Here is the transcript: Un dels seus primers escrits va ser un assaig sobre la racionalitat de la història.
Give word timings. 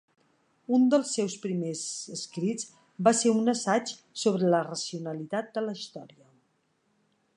Un 0.77 0.85
dels 0.93 1.09
seus 1.17 1.35
primers 1.43 1.83
escrits 2.15 2.65
va 3.09 3.13
ser 3.19 3.35
un 3.41 3.53
assaig 3.53 3.93
sobre 4.23 4.51
la 4.57 4.63
racionalitat 4.71 5.53
de 5.59 5.65
la 5.67 5.77
història. 5.81 6.31